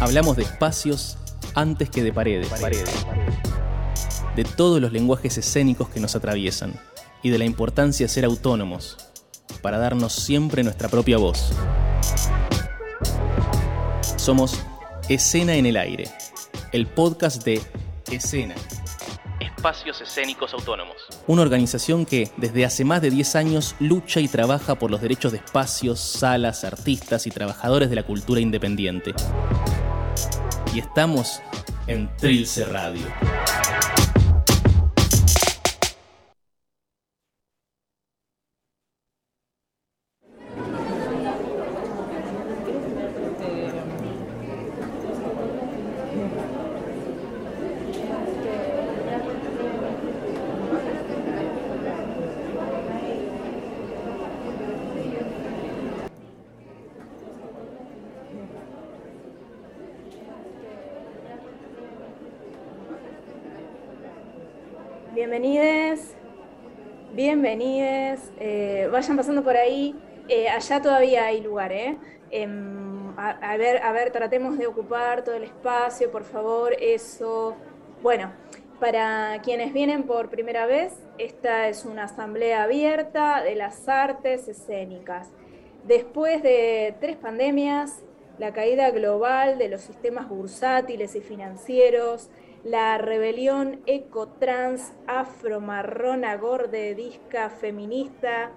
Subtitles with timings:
[0.00, 1.16] Hablamos de espacios
[1.54, 2.50] antes que de paredes.
[4.36, 6.78] De todos los lenguajes escénicos que nos atraviesan
[7.22, 8.98] y de la importancia de ser autónomos
[9.62, 11.52] para darnos siempre nuestra propia voz.
[14.16, 14.60] Somos
[15.08, 16.10] Escena en el Aire,
[16.72, 17.62] el podcast de
[18.10, 18.54] Escena.
[19.40, 21.03] Espacios Escénicos Autónomos.
[21.26, 25.32] Una organización que desde hace más de 10 años lucha y trabaja por los derechos
[25.32, 29.14] de espacios, salas, artistas y trabajadores de la cultura independiente.
[30.74, 31.40] Y estamos
[31.86, 33.06] en Trilce Radio.
[65.26, 66.14] Bienvenides,
[67.14, 69.94] bienvenides, eh, vayan pasando por ahí.
[70.28, 71.96] Eh, allá todavía hay lugar, ¿eh?
[72.30, 77.56] Em, a, a ver, a ver, tratemos de ocupar todo el espacio, por favor, eso.
[78.02, 78.34] Bueno,
[78.78, 85.30] para quienes vienen por primera vez, esta es una asamblea abierta de las artes escénicas.
[85.84, 88.02] Después de tres pandemias,
[88.36, 92.28] la caída global de los sistemas bursátiles y financieros,
[92.64, 98.52] la rebelión ecotrans, afromarrona, gorde, disca, feminista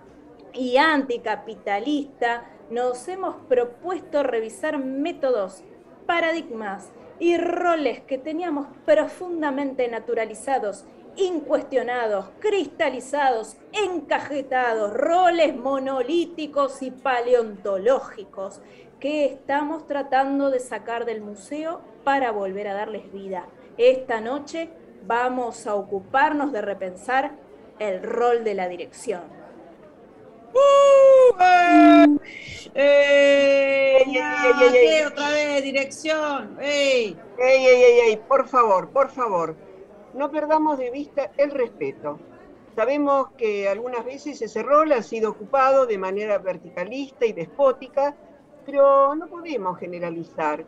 [0.53, 5.63] y anticapitalista, nos hemos propuesto revisar métodos,
[6.05, 10.85] paradigmas y roles que teníamos profundamente naturalizados,
[11.17, 18.61] incuestionados, cristalizados, encajetados, roles monolíticos y paleontológicos
[19.01, 24.69] que estamos tratando de sacar del museo para volver a darles vida esta noche
[25.05, 27.31] vamos a ocuparnos de repensar
[27.79, 29.21] el rol de la dirección.
[30.53, 32.17] ¡Uh!
[32.73, 34.03] ¡Eh!
[34.05, 34.17] ¡Ey!
[35.05, 36.57] otra vez, dirección!
[36.59, 37.17] ¡Ey!
[37.37, 38.17] ¡Ey, ey, ey, ey!
[38.17, 39.55] Por favor, por favor,
[40.13, 42.19] no perdamos de vista el respeto.
[42.75, 48.15] Sabemos que algunas veces ese rol ha sido ocupado de manera verticalista y despótica,
[48.65, 50.65] pero no podemos generalizar.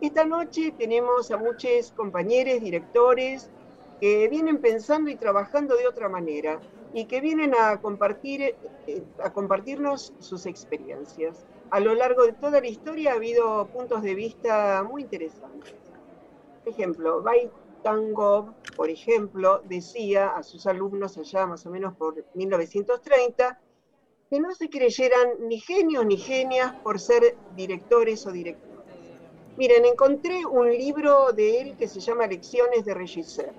[0.00, 3.50] Esta noche tenemos a muchos compañeros, directores,
[3.98, 6.60] que vienen pensando y trabajando de otra manera
[6.92, 8.42] y que vienen a, compartir,
[8.86, 11.46] eh, a compartirnos sus experiencias.
[11.70, 15.72] A lo largo de toda la historia ha habido puntos de vista muy interesantes.
[16.62, 17.50] Por ejemplo, Bai
[17.82, 23.62] Tangov, por ejemplo, decía a sus alumnos allá más o menos por 1930
[24.28, 28.75] que no se creyeran ni genios ni genias por ser directores o directores
[29.56, 33.54] Miren, encontré un libro de él que se llama Lecciones de Regisseur.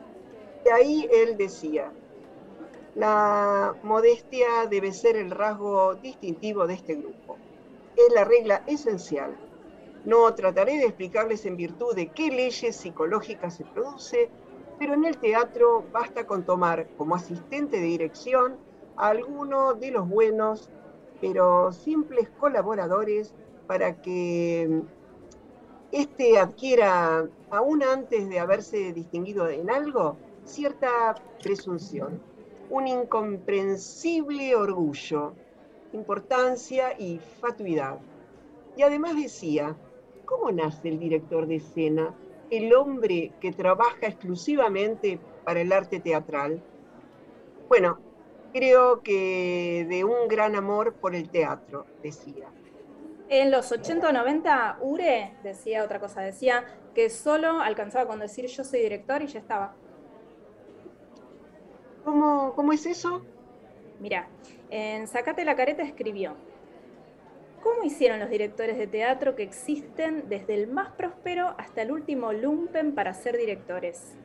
[0.64, 1.92] Y ahí él decía,
[2.94, 7.38] la modestia debe ser el rasgo distintivo de este grupo.
[7.96, 9.36] Es la regla esencial.
[10.06, 14.30] No trataré de explicarles en virtud de qué leyes psicológicas se produce,
[14.78, 18.58] pero en el teatro basta con tomar como asistente de dirección
[18.98, 20.70] a alguno de los buenos,
[21.22, 23.34] pero simples colaboradores
[23.66, 24.84] para que
[25.92, 32.22] este adquiera, aún antes de haberse distinguido en algo, cierta presunción,
[32.70, 35.34] un incomprensible orgullo,
[35.94, 38.00] importancia y fatuidad.
[38.76, 39.76] Y además decía,
[40.26, 42.14] ¿cómo nace el director de escena,
[42.50, 46.62] el hombre que trabaja exclusivamente para el arte teatral?
[47.70, 48.00] Bueno,
[48.54, 52.50] creo que de un gran amor por el teatro, decía.
[53.30, 56.64] En los 80 o 90, Ure decía otra cosa, decía
[56.96, 59.76] que solo alcanzaba con decir yo soy director y ya estaba.
[62.06, 63.26] ¿Cómo, cómo es eso?
[64.00, 64.30] Mira,
[64.70, 66.38] en Sacate la careta escribió,
[67.62, 72.32] ¿cómo hicieron los directores de teatro que existen desde el más próspero hasta el último
[72.32, 74.16] lumpen para ser directores?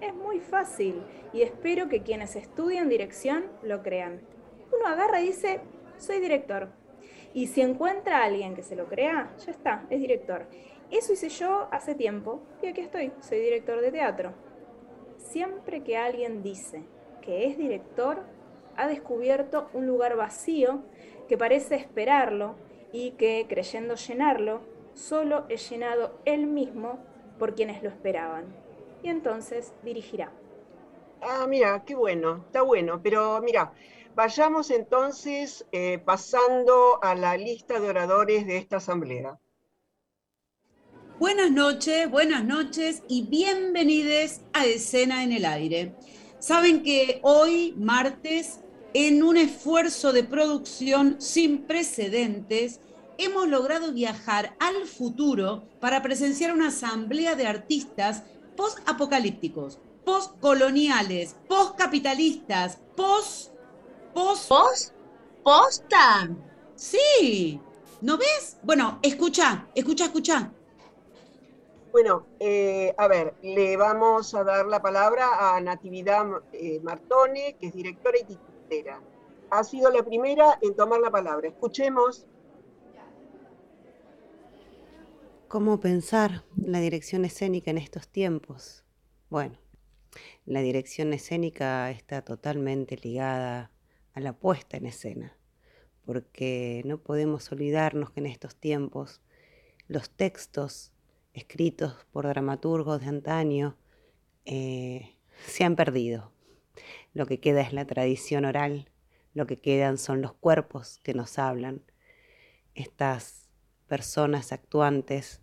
[0.00, 1.02] Es muy fácil
[1.32, 4.20] y espero que quienes estudian dirección lo crean.
[4.72, 5.60] Uno agarra y dice,
[5.96, 6.68] soy director,
[7.34, 10.46] y si encuentra a alguien que se lo crea, ya está, es director.
[10.90, 14.32] Eso hice yo hace tiempo y aquí estoy, soy director de teatro.
[15.18, 16.84] Siempre que alguien dice
[17.20, 18.22] que es director,
[18.76, 20.82] ha descubierto un lugar vacío
[21.28, 22.54] que parece esperarlo
[22.92, 24.60] y que, creyendo llenarlo,
[24.92, 26.98] solo es llenado él mismo
[27.38, 28.44] por quienes lo esperaban.
[29.02, 30.30] Y entonces dirigirá.
[31.20, 33.72] Ah, mira, qué bueno, está bueno, pero mira,
[34.14, 39.40] Vayamos entonces eh, pasando a la lista de oradores de esta asamblea.
[41.18, 45.96] Buenas noches, buenas noches y bienvenidos a Escena en el Aire.
[46.38, 48.60] Saben que hoy, martes,
[48.92, 52.78] en un esfuerzo de producción sin precedentes,
[53.18, 58.22] hemos logrado viajar al futuro para presenciar una asamblea de artistas
[58.56, 63.53] post-apocalípticos, post-coloniales, post-capitalistas, post
[64.14, 64.94] ¿Post?
[65.42, 66.30] ¿Posta?
[66.76, 67.60] Sí.
[68.00, 68.58] ¿No ves?
[68.62, 70.52] Bueno, escucha, escucha, escucha.
[71.92, 77.68] Bueno, eh, a ver, le vamos a dar la palabra a Natividad eh, Martone, que
[77.68, 79.00] es directora y titulera.
[79.50, 81.48] Ha sido la primera en tomar la palabra.
[81.48, 82.26] Escuchemos.
[85.48, 88.84] ¿Cómo pensar la dirección escénica en estos tiempos?
[89.30, 89.56] Bueno,
[90.46, 93.70] la dirección escénica está totalmente ligada
[94.14, 95.36] a la puesta en escena,
[96.04, 99.20] porque no podemos olvidarnos que en estos tiempos
[99.88, 100.92] los textos
[101.32, 103.76] escritos por dramaturgos de antaño
[104.44, 105.16] eh,
[105.46, 106.32] se han perdido.
[107.12, 108.88] Lo que queda es la tradición oral,
[109.34, 111.82] lo que quedan son los cuerpos que nos hablan,
[112.74, 113.48] estas
[113.88, 115.40] personas actuantes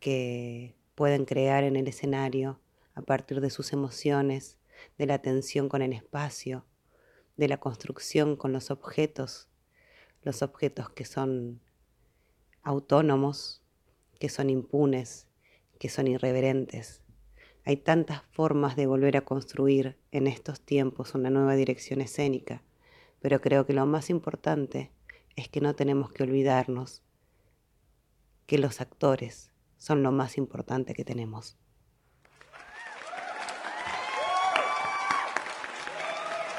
[0.00, 2.60] que pueden crear en el escenario
[2.94, 4.58] a partir de sus emociones,
[4.98, 6.64] de la tensión con el espacio,
[7.36, 9.48] de la construcción con los objetos,
[10.22, 11.60] los objetos que son
[12.62, 13.62] autónomos,
[14.18, 15.26] que son impunes,
[15.78, 17.02] que son irreverentes.
[17.64, 22.62] Hay tantas formas de volver a construir en estos tiempos una nueva dirección escénica,
[23.20, 24.92] pero creo que lo más importante
[25.34, 27.02] es que no tenemos que olvidarnos
[28.46, 31.58] que los actores son lo más importante que tenemos.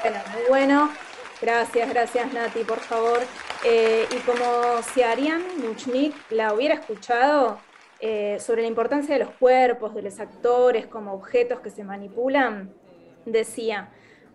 [0.02, 0.90] Bueno, muy bueno.
[1.42, 3.18] Gracias, gracias Nati, por favor.
[3.64, 7.58] Eh, y como si Ariane Muchnik la hubiera escuchado
[7.98, 12.72] eh, sobre la importancia de los cuerpos, de los actores como objetos que se manipulan,
[13.26, 13.92] decía,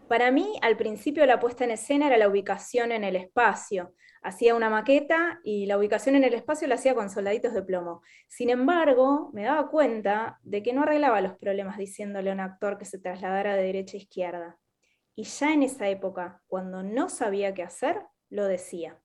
[0.09, 3.93] para mí al principio la puesta en escena era la ubicación en el espacio.
[4.21, 8.01] Hacía una maqueta y la ubicación en el espacio la hacía con soldaditos de plomo.
[8.27, 12.77] Sin embargo, me daba cuenta de que no arreglaba los problemas diciéndole a un actor
[12.77, 14.59] que se trasladara de derecha a izquierda
[15.15, 17.97] y ya en esa época, cuando no sabía qué hacer,
[18.29, 18.99] lo decía.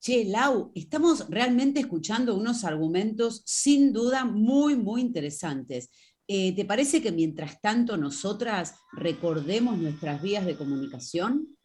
[0.00, 5.90] Che, Lau, estamos realmente escuchando unos argumentos sin duda muy, muy interesantes.
[6.28, 11.57] Eh, ¿Te parece que mientras tanto nosotras recordemos nuestras vías de comunicación?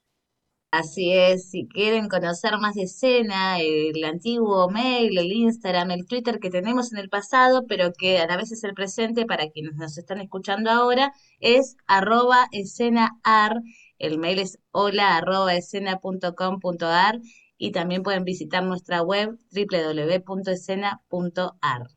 [0.73, 6.39] Así es, si quieren conocer más de escena, el antiguo mail, el Instagram, el Twitter
[6.39, 9.75] que tenemos en el pasado, pero que a la vez es el presente para quienes
[9.75, 13.61] nos están escuchando ahora, es arroba escenaar,
[13.99, 17.19] el mail es hola arroba escena.com.ar
[17.57, 21.87] y también pueden visitar nuestra web www.escena.ar.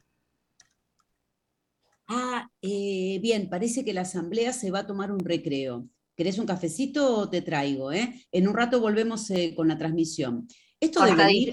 [2.09, 5.89] Ah, eh, bien, parece que la asamblea se va a tomar un recreo.
[6.17, 7.93] ¿Querés un cafecito o te traigo?
[7.93, 8.27] Eh?
[8.33, 10.49] En un rato volvemos eh, con la transmisión.
[10.81, 11.53] Esto de venir,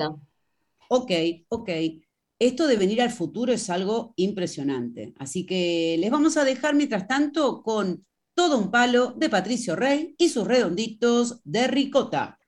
[0.87, 1.11] ok,
[1.49, 1.69] ok.
[2.39, 5.13] Esto de venir al futuro es algo impresionante.
[5.17, 10.15] Así que les vamos a dejar mientras tanto con todo un palo de Patricio Rey
[10.17, 12.39] y sus redonditos de ricota.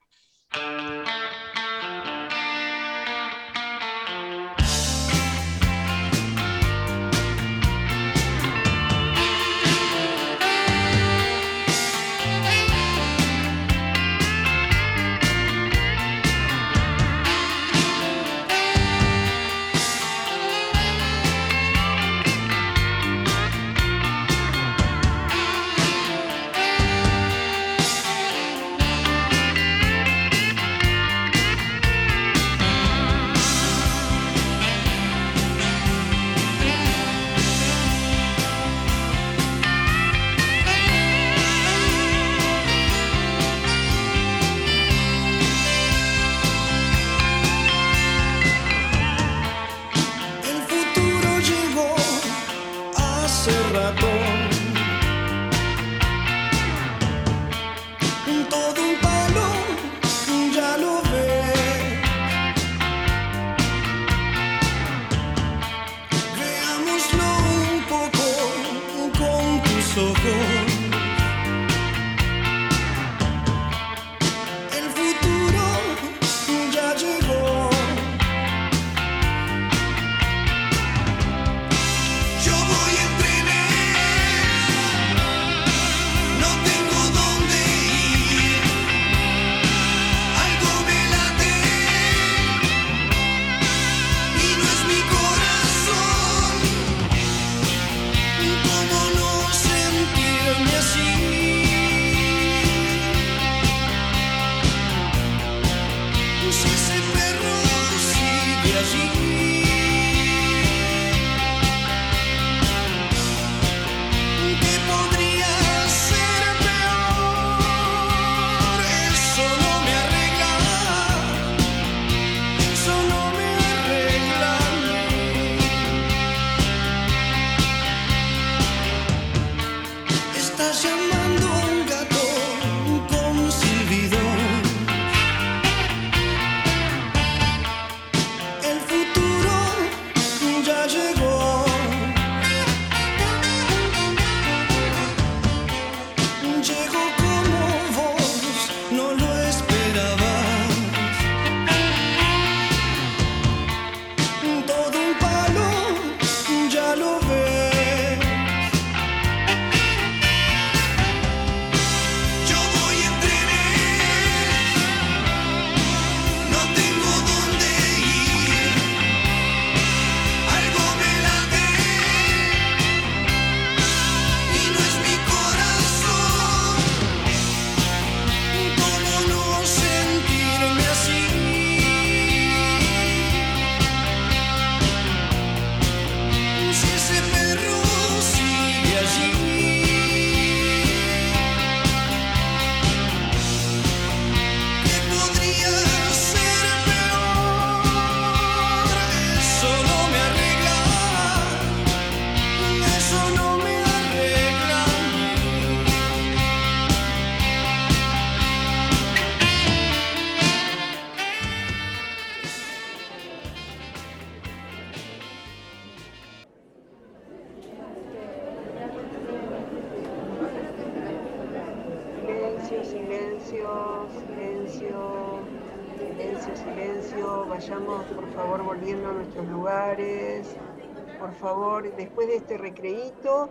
[231.96, 233.50] Después de este recreíto.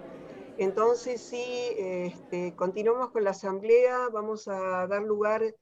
[0.58, 1.44] Entonces, sí,
[1.78, 5.56] este, continuamos con la asamblea, vamos a dar lugar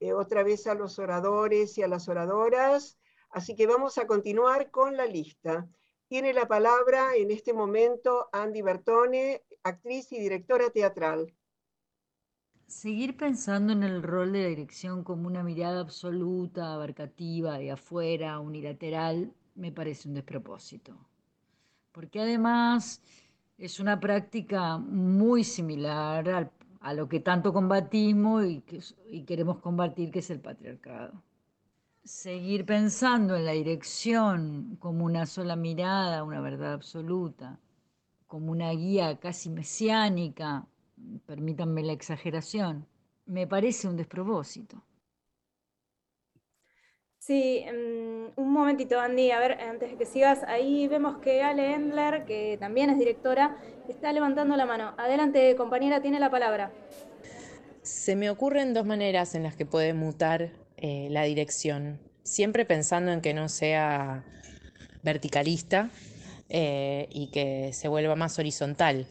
[0.00, 2.98] eh, otra vez a los oradores y a las oradoras,
[3.30, 5.68] así que vamos a continuar con la lista.
[6.08, 11.32] Tiene la palabra en este momento Andy Bertone, actriz y directora teatral.
[12.70, 18.40] Seguir pensando en el rol de la dirección como una mirada absoluta, abarcativa, de afuera,
[18.40, 20.96] unilateral, me parece un despropósito
[21.92, 23.02] porque además
[23.58, 26.50] es una práctica muy similar
[26.80, 28.62] a lo que tanto combatimos y,
[29.08, 31.22] y queremos combatir, que es el patriarcado.
[32.04, 37.58] Seguir pensando en la dirección como una sola mirada, una verdad absoluta,
[38.26, 40.66] como una guía casi mesiánica,
[41.26, 42.86] permítanme la exageración,
[43.26, 44.82] me parece un despropósito.
[47.18, 51.74] Sí, mm, un momentito, Andy, a ver, antes de que sigas, ahí vemos que Ale
[51.74, 54.94] Endler, que también es directora, está levantando la mano.
[54.96, 56.72] Adelante, compañera, tiene la palabra.
[57.82, 63.12] Se me ocurren dos maneras en las que puede mutar eh, la dirección, siempre pensando
[63.12, 64.24] en que no sea
[65.02, 65.90] verticalista
[66.48, 69.06] eh, y que se vuelva más horizontal,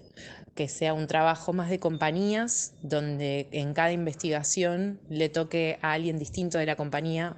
[0.60, 6.20] que sea un trabajo más de compañías, donde en cada investigación le toque a alguien
[6.20, 7.38] distinto de la compañía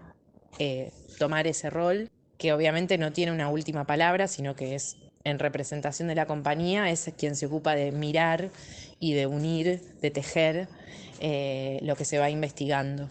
[0.58, 2.10] eh, tomar ese rol,
[2.40, 6.90] que obviamente no tiene una última palabra, sino que es en representación de la compañía,
[6.90, 8.50] es quien se ocupa de mirar
[9.00, 10.68] y de unir, de tejer
[11.20, 13.08] eh, lo que se va investigando.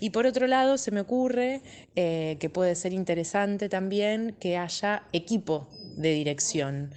[0.00, 1.62] Y por otro lado, se me ocurre
[1.94, 6.90] eh, que puede ser interesante también que haya equipo de dirección.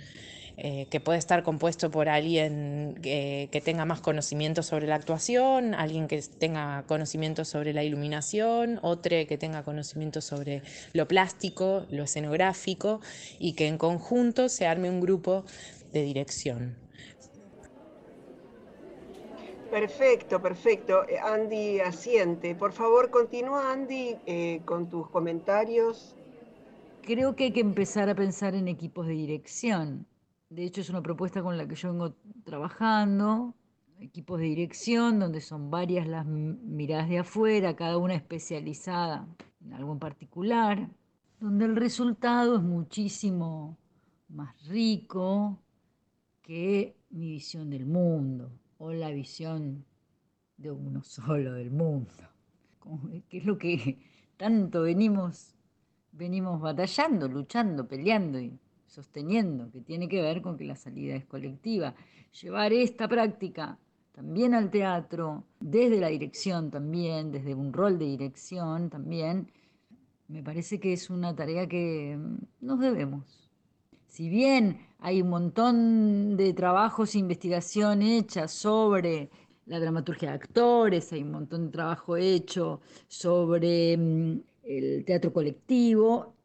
[0.61, 6.09] Eh, que puede estar compuesto por alguien que tenga más conocimiento sobre la actuación, alguien
[6.09, 10.61] que tenga conocimiento sobre la iluminación, otro que tenga conocimiento sobre
[10.91, 12.99] lo plástico, lo escenográfico,
[13.39, 15.45] y que en conjunto se arme un grupo
[15.93, 16.75] de dirección.
[19.71, 21.07] Perfecto, perfecto.
[21.07, 22.53] Eh, Andy asiente.
[22.53, 26.17] Por favor, continúa Andy eh, con tus comentarios.
[27.03, 30.05] Creo que hay que empezar a pensar en equipos de dirección
[30.49, 33.53] de hecho, es una propuesta con la que yo vengo trabajando,
[33.99, 39.27] equipos de dirección, donde son varias las miradas de afuera, cada una especializada
[39.61, 40.89] en algo en particular,
[41.39, 43.77] donde el resultado es muchísimo
[44.29, 45.59] más rico
[46.41, 49.85] que mi visión del mundo o la visión
[50.57, 52.11] de uno solo del mundo,
[53.29, 53.99] que es lo que
[54.35, 55.53] tanto venimos,
[56.11, 58.57] venimos batallando, luchando, peleando y
[58.89, 61.96] sosteniendo, que tiene que ver con que la salida es colectiva.
[62.41, 63.77] Llevar esta práctica
[64.12, 69.51] también al teatro, desde la dirección también, desde un rol de dirección también,
[70.27, 73.50] me parece que es una tarea que mm, nos debemos.
[74.08, 79.29] Si bien hay un montón de trabajos e investigación hecha sobre
[79.65, 86.36] la dramaturgia de actores, hay un montón de trabajo hecho sobre mm, el teatro colectivo,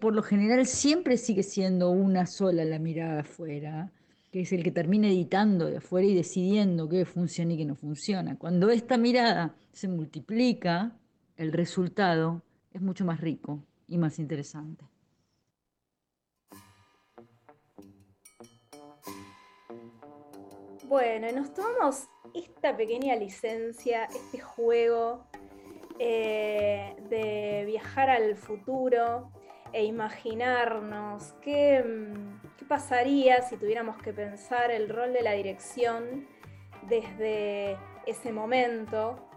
[0.00, 3.90] por lo general siempre sigue siendo una sola la mirada afuera,
[4.30, 7.74] que es el que termina editando de afuera y decidiendo qué funciona y qué no
[7.74, 8.36] funciona.
[8.36, 10.92] Cuando esta mirada se multiplica,
[11.36, 14.84] el resultado es mucho más rico y más interesante.
[20.88, 25.26] Bueno, nos tomamos esta pequeña licencia, este juego
[25.98, 29.30] eh, de viajar al futuro
[29.72, 36.26] e imaginarnos qué, mm, qué pasaría si tuviéramos que pensar el rol de la dirección
[36.88, 37.76] desde
[38.06, 39.28] ese momento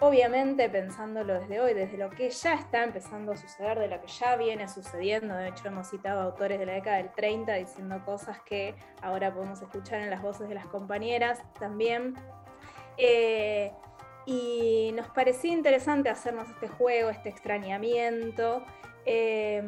[0.00, 4.06] obviamente pensándolo desde hoy, desde lo que ya está empezando a suceder, de lo que
[4.06, 5.34] ya viene sucediendo.
[5.34, 9.60] De hecho, hemos citado autores de la década del 30 diciendo cosas que ahora podemos
[9.60, 12.14] escuchar en las voces de las compañeras también.
[12.96, 13.72] Eh,
[14.28, 18.62] y nos parecía interesante hacernos este juego, este extrañamiento,
[19.06, 19.62] eh,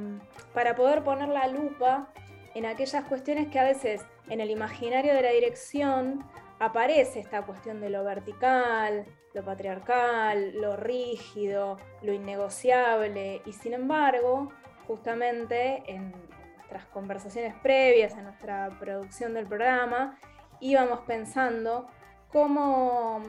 [0.52, 2.12] para poder poner la lupa
[2.54, 6.22] en aquellas cuestiones que a veces en el imaginario de la dirección
[6.58, 14.52] aparece esta cuestión de lo vertical, lo patriarcal, lo rígido, lo innegociable, y sin embargo,
[14.86, 16.12] justamente en
[16.56, 20.18] nuestras conversaciones previas, en nuestra producción del programa,
[20.60, 21.88] íbamos pensando
[22.30, 23.22] cómo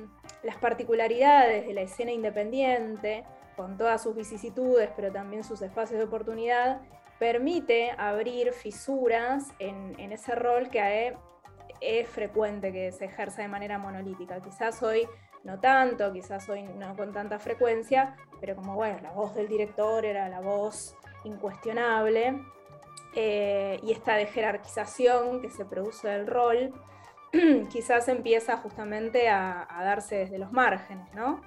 [0.44, 3.24] las particularidades de la escena independiente,
[3.56, 6.82] con todas sus vicisitudes, pero también sus espacios de oportunidad,
[7.20, 11.16] permite abrir fisuras en, ese rol que
[11.80, 14.40] es frecuente que se ejerza de manera monolítica.
[14.42, 15.08] Quizás hoy
[15.44, 20.06] no tanto, quizás hoy no con tanta frecuencia, pero como bueno, la voz del director
[20.06, 22.42] era la voz incuestionable,
[23.14, 26.74] eh, y esta de jerarquización que se produce del rol,
[27.72, 31.42] quizás empieza justamente a, darse desde los márgenes, ¿no?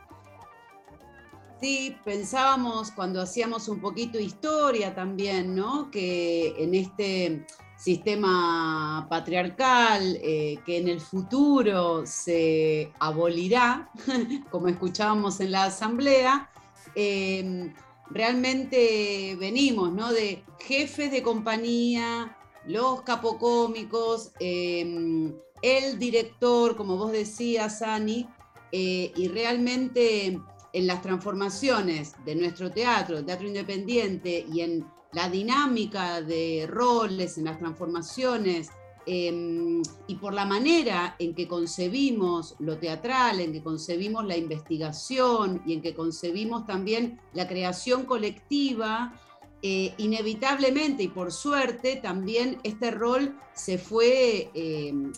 [1.61, 5.91] Sí, pensábamos cuando hacíamos un poquito historia también, ¿no?
[5.91, 13.91] Que en este sistema patriarcal eh, que en el futuro se abolirá,
[14.51, 16.51] como escuchábamos en la asamblea,
[16.95, 17.75] em,
[18.11, 20.13] realmente venimos ¿no?
[20.13, 28.29] de jefes de compañía, los capocómicos, em, el director, como vos decías, Ani,
[28.71, 30.39] eh, y realmente
[30.75, 37.45] en las transformaciones de nuestro teatro, teatro independiente y en la dinámica de roles, en
[37.45, 38.69] las transformaciones
[39.07, 45.63] em, y por la manera en que concebimos lo teatral, en que concebimos la investigación
[45.65, 49.15] y en que concebimos también la creación colectiva,
[49.63, 55.11] eh, inevitablemente y por suerte también este rol se fue, em,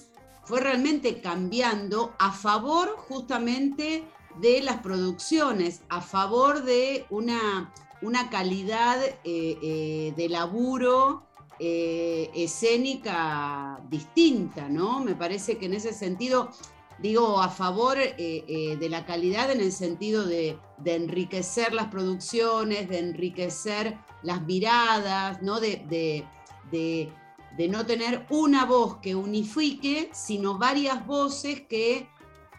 [0.46, 4.04] fue realmente cambiando a favor justamente
[4.40, 7.70] de las producciones, a favor de una
[8.02, 11.24] una calidad eh, eh, de laburo
[11.58, 15.00] eh, escénica distinta, ¿no?
[15.00, 16.50] Me parece que en ese sentido,
[16.98, 23.98] digo, a favor de la calidad en el sentido de, enriquecer las producciones, de enriquecer
[24.22, 25.58] las miradas, ¿no?
[25.60, 26.28] De,
[27.68, 32.08] no tener una voz que unifique, sino varias voces que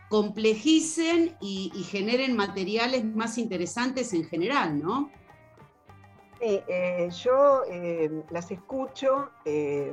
[0.10, 5.12] complejicen y, y generen materiales más interesantes en general, ¿no?
[6.40, 9.92] Sí, eh, yo eh, las escucho eh,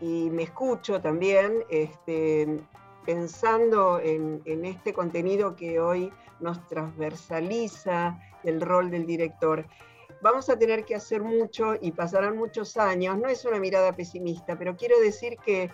[0.00, 2.60] y me escucho también este,
[3.06, 9.66] pensando en, este contenido que hoy nos transversaliza el rol del director.
[10.20, 13.18] Vamos a tener que hacer mucho y pasarán muchos años.
[13.18, 15.70] No es una mirada pesimista, pero quiero decir que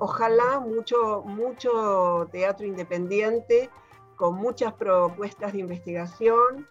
[0.00, 3.70] ojalá mucho, mucho teatro independiente
[4.16, 6.68] con muchas propuestas de investigación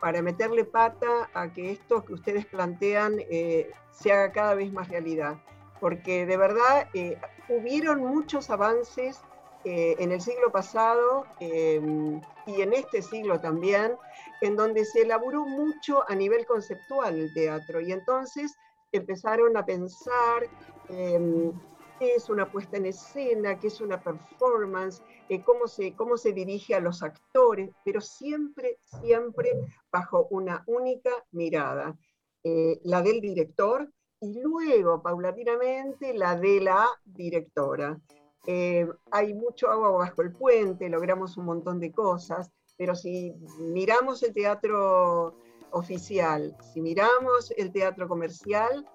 [0.00, 4.88] para meterle pata a que esto que ustedes plantean eh, se haga cada vez más
[4.88, 5.38] realidad.
[5.80, 9.20] Porque de verdad eh, hubieron muchos avances
[9.64, 13.96] eh, en el siglo pasado em, y en este siglo también,
[14.40, 17.80] en donde se elaboró mucho a nivel conceptual el teatro.
[17.80, 18.54] Y entonces
[18.92, 20.48] empezaron a pensar
[20.88, 21.52] em,
[21.98, 26.32] qué es una puesta en escena, qué es una performance, eh, cómo, se, cómo se
[26.32, 29.50] dirige a los actores, pero siempre, siempre
[29.90, 31.98] bajo una única mirada,
[32.44, 38.00] eh, la del director, y luego, paulatinamente, la de la directora.
[38.46, 44.22] Eh, hay mucho agua bajo el puente, logramos un montón de cosas, pero si miramos
[44.22, 45.34] el teatro
[45.72, 48.86] oficial, si miramos el teatro comercial,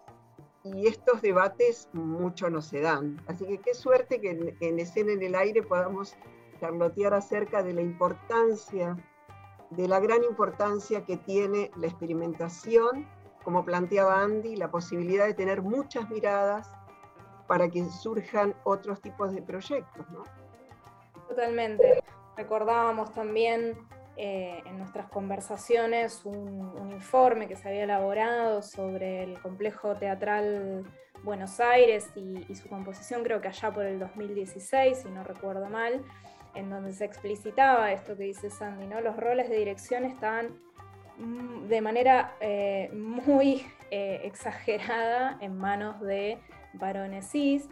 [0.63, 3.22] y estos debates mucho no se dan.
[3.28, 6.15] Así que qué suerte que en, en escena en el aire podamos
[6.62, 8.96] charlotear acerca de la importancia,
[9.72, 13.06] de la gran importancia que tiene la experimentación,
[13.43, 16.72] como planteaba Andy, la posibilidad de tener muchas miradas
[17.48, 20.10] para que surjan otros tipos de proyectos.
[20.12, 20.24] ¿no?
[21.28, 22.02] Totalmente.
[22.36, 23.78] Recordábamos también
[24.15, 30.84] eh, en nuestras conversaciones un, informe que se había elaborado sobre el complejo teatral
[31.24, 36.04] Buenos Aires y, su composición, creo que allá por el 2016, si no recuerdo mal,
[36.54, 39.02] en donde se explicitaba esto que dice Sandy, ¿no?
[39.02, 40.60] Los roles de dirección estaban
[41.17, 46.38] mm, de manera eh, muy eh, exagerada en manos de
[46.74, 47.67] varones cis,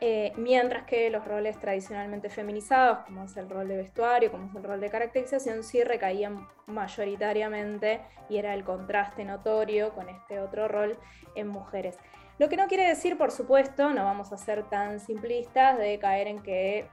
[0.00, 4.54] eh, mientras que los roles tradicionalmente feminizados, como es el rol de vestuario, como es
[4.54, 10.68] el rol de caracterización, sí recaían mayoritariamente y era el contraste notorio con este otro
[10.68, 10.98] rol
[11.34, 11.98] en mujeres.
[12.38, 16.28] Lo que no quiere decir, por supuesto, no vamos a ser tan simplistas de caer
[16.28, 16.86] en que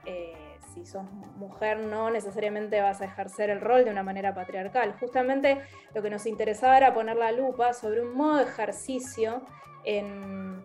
[0.74, 1.04] si sos
[1.36, 4.94] mujer no necesariamente vas a ejercer el rol de una manera patriarcal.
[4.98, 5.60] Justamente
[5.94, 9.42] lo que nos interesaba era poner la lupa sobre un modo de ejercicio,
[9.84, 10.62] en,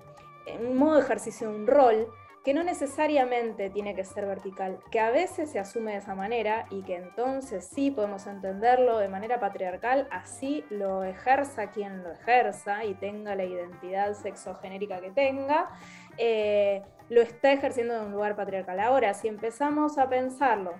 [0.59, 2.07] un modo de ejercicio, un rol
[2.43, 6.65] que no necesariamente tiene que ser vertical, que a veces se asume de esa manera
[6.69, 12.85] y que entonces sí podemos entenderlo de manera patriarcal, así lo ejerza quien lo ejerza
[12.85, 15.69] y tenga la identidad sexogenérica que tenga,
[16.17, 18.79] eh, lo está ejerciendo en un lugar patriarcal.
[18.79, 20.75] Ahora, si empezamos a pensarlo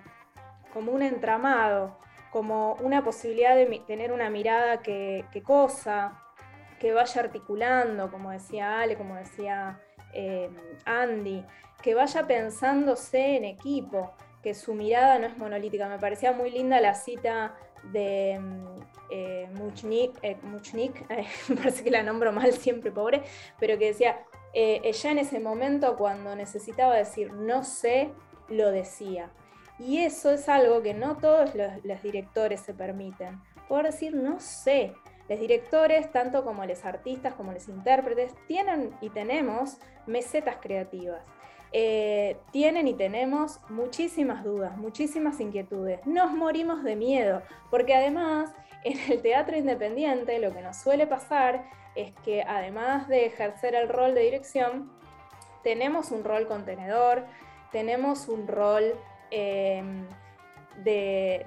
[0.74, 1.98] como un entramado,
[2.32, 6.22] como una posibilidad de tener una mirada que, cosa,
[6.80, 9.80] que vaya articulando, como decía Ale, como decía
[10.13, 10.50] eh,
[10.86, 11.45] Andy,
[11.82, 15.88] que vaya pensándose en equipo, que su mirada no es monolítica.
[15.88, 17.56] Me parecía muy linda la cita
[17.91, 20.22] de mm, eh, Muchnik,
[21.10, 23.24] eh, me parece que la nombro mal siempre, pobre,
[23.60, 24.19] pero que decía,
[24.54, 28.12] eh, ella en ese momento cuando necesitaba decir no sé,
[28.48, 29.32] lo decía.
[29.78, 33.39] Y eso es algo que no todos los, directores se permiten.
[33.67, 34.93] Poder decir no sé.
[35.30, 41.22] Los directores, tanto como los artistas, como los intérpretes, tienen y tenemos mesetas creativas.
[41.72, 46.06] Eh, tienen y tenemos muchísimas dudas, muchísimas inquietudes.
[46.06, 48.52] Nos morimos de miedo, porque además
[48.84, 51.63] en el teatro independiente lo que nos suele pasar
[51.96, 54.92] es que además de ejercer el rol de dirección,
[55.63, 57.26] tenemos un rol contenedor,
[57.72, 58.96] tenemos un rol
[59.32, 60.08] em,
[60.84, 61.46] de,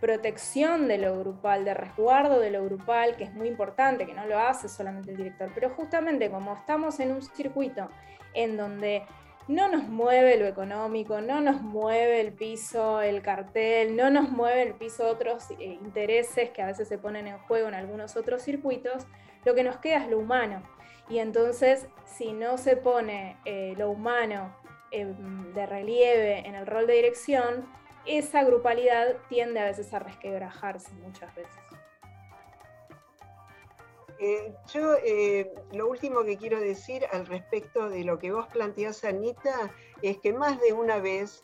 [0.00, 4.26] protección de lo grupal, de resguardo de lo grupal, que es muy importante, que no
[4.26, 7.88] lo hace solamente el director, pero justamente como estamos en un circuito
[8.32, 9.04] en donde
[9.48, 14.62] no nos mueve lo económico, no nos mueve el piso, el cartel, no nos mueve
[14.62, 18.42] el piso otros eh, intereses que a veces se ponen en juego en algunos otros
[18.42, 19.06] circuitos,
[19.44, 20.62] lo que nos queda es lo humano.
[21.08, 24.54] Y entonces, si no se pone eh, lo humano
[24.92, 27.66] em, de relieve en el rol de dirección,
[28.06, 31.60] esa grupalidad tiende a veces a resquebrajarse muchas veces.
[34.22, 39.02] Eh, yo eh, lo último que quiero decir al respecto de lo que vos planteás,
[39.04, 41.42] Anita, es que más de una vez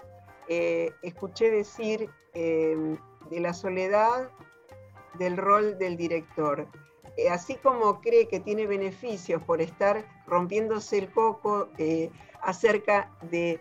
[0.48, 4.30] eh, escuché decir de la soledad
[5.14, 6.68] del rol del director.
[7.30, 11.70] así como cree que tiene beneficios por estar rompiéndose el coco
[12.42, 13.58] acerca de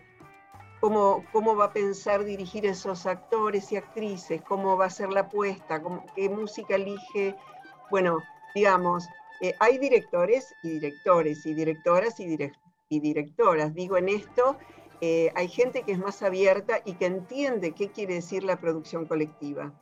[0.80, 5.20] Cómo, cómo, va a pensar dirigir esos actores y actrices, cómo va a ser la
[5.20, 5.82] apuesta,
[6.14, 7.34] qué música elige.
[7.90, 8.18] Bueno,
[8.54, 9.08] digamos,
[9.40, 12.36] eh, hay directores y directores y directoras y,
[12.88, 13.74] y directoras.
[13.74, 14.56] Digo en esto,
[15.00, 19.06] eh, hay gente que es más abierta y que entiende qué quiere decir la producción
[19.06, 19.74] colectiva.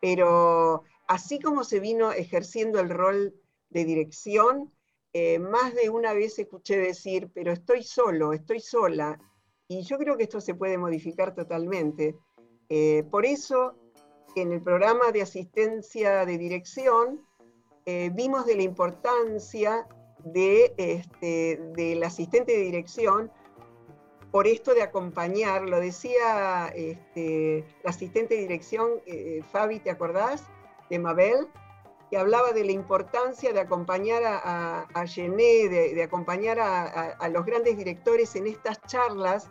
[0.00, 3.34] Pero así como se vino ejerciendo el rol
[3.68, 4.72] de dirección,
[5.12, 9.18] eh, más de una vez escuché decir, pero estoy solo, estoy sola.
[9.70, 12.16] Y yo creo que esto se puede modificar totalmente.
[13.10, 13.74] por eso,
[14.34, 17.20] en el programa de asistencia de dirección,
[17.86, 19.86] eh, vimos de la importancia
[20.24, 23.30] de, este, del asistente de dirección
[24.30, 30.44] por esto de acompañar, lo decía este, la asistente de dirección, eh, Fabi, ¿te acordás?
[30.88, 31.48] De Mabel,
[32.10, 37.76] que hablaba de la importancia de acompañar a, a, Gené, de, acompañar a, los grandes
[37.76, 39.50] directores en estas charlas,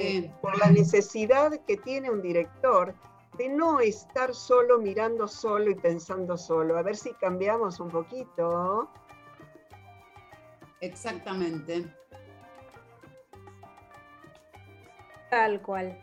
[0.00, 2.94] eh, por la necesidad que tiene un director
[3.36, 6.78] de no estar solo mirando solo y pensando solo.
[6.78, 8.88] A ver si cambiamos un poquito.
[10.80, 11.86] Exactamente.
[15.30, 15.98] Tal cual.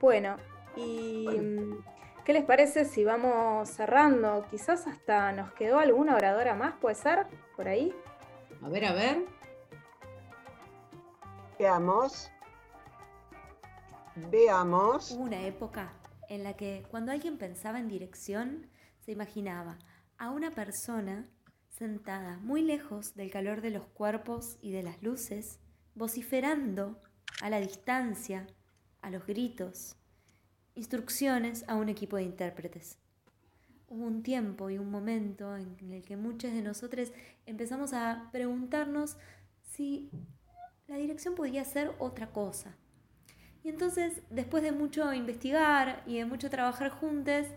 [0.00, 0.36] Bueno,
[0.76, 1.84] ¿y mm,
[2.24, 4.46] qué les parece si vamos cerrando?
[4.50, 7.26] Quizás hasta nos quedó alguna oradora más, ¿puede ser?
[7.54, 7.94] Por ahí.
[8.62, 9.24] A ver, a ver.
[11.58, 12.30] Veamos.
[14.30, 15.10] Veamos.
[15.10, 15.92] Hubo una época
[16.28, 18.66] en la que cuando alguien pensaba en dirección,
[19.04, 19.78] se imaginaba
[20.18, 21.28] a una persona
[21.68, 25.60] sentada muy lejos del calor de los cuerpos y de las luces,
[25.94, 26.98] vociferando
[27.42, 28.46] a la distancia,
[29.02, 29.96] a los gritos,
[30.74, 32.98] instrucciones a un equipo de intérpretes.
[33.88, 37.12] Hubo un tiempo y un momento en el que muchos de nosotros
[37.44, 39.16] empezamos a preguntarnos
[39.62, 40.10] si
[40.88, 42.76] la dirección podía ser otra cosa.
[43.66, 47.48] Y entonces, después de mucho investigar y de mucho trabajar juntos,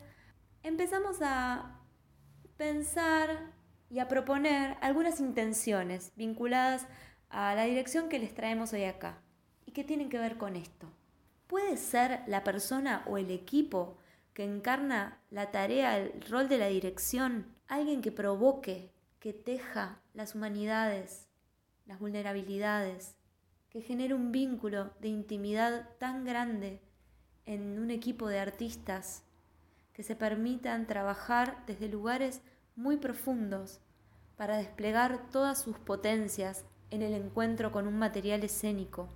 [0.64, 1.80] empezamos a
[2.58, 3.54] pensar
[3.92, 6.88] y a proponer algunas intenciones vinculadas
[7.30, 9.22] a la dirección que les traemos hoy acá
[9.68, 10.92] y que tienen que ver con esto.
[11.46, 13.96] ¿Puede ser la persona o el equipo
[14.34, 20.34] que encarna la tarea, el rol de la dirección, alguien que provoque, que teja las
[20.34, 21.28] humanidades,
[21.86, 23.19] las vulnerabilidades,
[23.70, 26.80] que genere un vínculo de intimidad tan grande
[27.46, 29.24] en un equipo de artistas
[29.94, 32.42] que se permitan trabajar desde lugares
[32.76, 33.80] muy profundos
[34.38, 39.10] para desplegar todas sus potencias en el encuentro con un material escénico,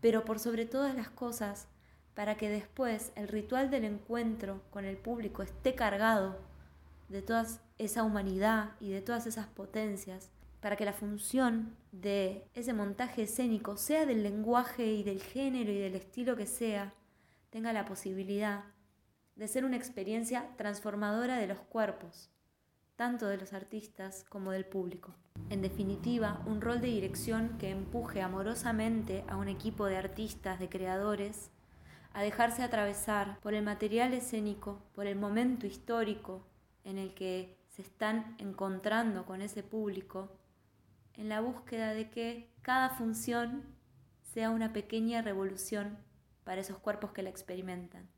[0.00, 1.68] pero por sobre todas las cosas,
[2.14, 6.38] para que después el ritual del encuentro con el público esté cargado
[7.08, 7.46] de toda
[7.78, 10.30] esa humanidad y de todas esas potencias,
[10.66, 15.78] para que la función de ese montaje escénico, sea del lenguaje y del género y
[15.78, 16.92] del estilo que sea,
[17.50, 18.64] tenga la posibilidad
[19.36, 22.32] de ser una experiencia transformadora de los cuerpos,
[22.96, 25.14] tanto de los artistas como del público.
[25.50, 30.68] En definitiva, un rol de dirección que empuje amorosamente a un equipo de artistas, de
[30.68, 31.52] creadores,
[32.12, 36.44] a dejarse atravesar por el material escénico, por el momento histórico
[36.82, 40.36] en el que se están encontrando con ese público,
[41.16, 43.64] en la búsqueda de que cada función
[44.22, 45.98] sea una pequeña revolución
[46.44, 48.08] para esos cuerpos que la experimentan.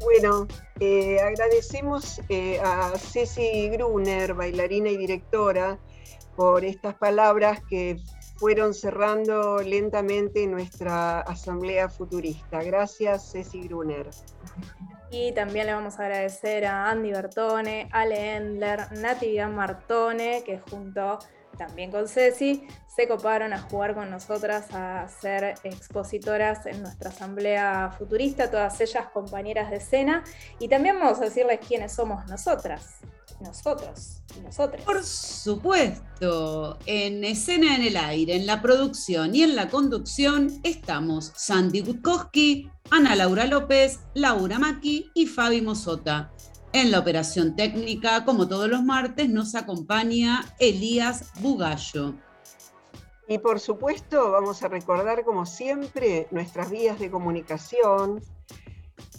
[0.00, 0.48] Bueno,
[0.80, 5.78] eh, agradecemos eh, a Ceci Gruner, bailarina y directora,
[6.36, 7.96] por estas palabras que
[8.36, 12.62] fueron cerrando lentamente nuestra asamblea futurista.
[12.64, 14.10] Gracias, Ceci Gruner.
[15.12, 21.18] Y también le vamos a agradecer a Andy Bertone, Ale Endler, Nati Martone, que junto
[21.58, 27.94] también con Ceci, se coparon a jugar con nosotras, a ser expositoras en nuestra asamblea
[27.98, 30.24] futurista, todas ellas compañeras de escena.
[30.58, 33.00] Y también vamos a decirles quiénes somos nosotras,
[33.42, 34.82] nosotros y nosotras.
[34.84, 41.32] Por supuesto, en escena en el aire, en la producción y en la conducción estamos
[41.36, 46.32] Sandy Gutkowski, Ana Laura López, Laura Maki y Fabi Mosota.
[46.72, 52.14] En la operación técnica, como todos los martes, nos acompaña Elías Bugallo.
[53.28, 58.22] Y por supuesto, vamos a recordar, como siempre, nuestras vías de comunicación,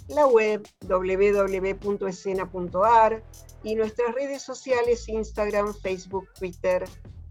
[0.08, 3.24] la web www.escena.ar
[3.64, 6.84] y nuestras redes sociales Instagram, Facebook, Twitter,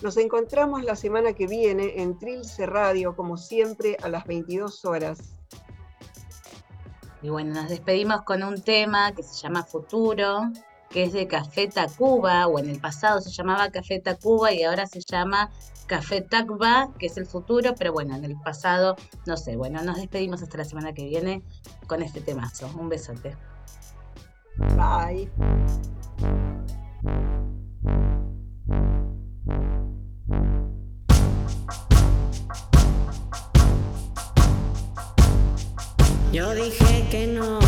[0.03, 5.37] Nos encontramos la semana que viene en Trilce Radio, como siempre, a las 22 horas.
[7.23, 10.51] Y bueno, nos despedimos con un tema que se llama Futuro,
[10.95, 14.87] que es de Café Tacuba, o en el pasado se llamaba Café Tacuba y ahora
[14.87, 15.51] se llama
[15.89, 18.95] Café Tacba, que es el futuro, pero bueno, en el pasado,
[19.27, 21.43] no sé, bueno, nos despedimos hasta la semana que viene
[21.89, 22.71] con este temazo.
[22.79, 23.37] Un besote.
[24.77, 25.29] Bye.
[36.33, 37.64] Yo dije que no,